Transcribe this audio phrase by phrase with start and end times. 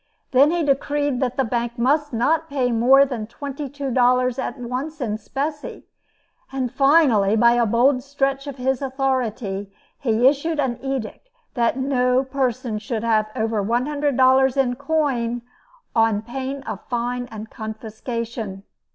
[0.31, 5.19] Then he decreed that the bank must not pay more than $22 at once in
[5.19, 5.85] specie;
[6.51, 12.23] and, finally, by a bold stretch of his authority, he issued an edict that no
[12.23, 15.43] person should have over $100 in coin,
[15.95, 18.63] on pain of fine and confiscation.